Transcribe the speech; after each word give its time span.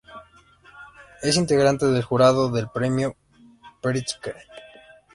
Es 1.21 1.35
integrante 1.37 1.85
del 1.85 2.01
jurado 2.01 2.49
del 2.49 2.67
premio 2.71 3.15
Pritzker. 3.83 4.35